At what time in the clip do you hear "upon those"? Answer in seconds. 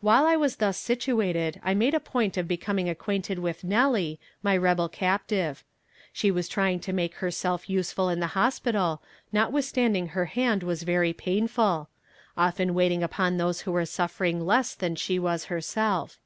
13.02-13.60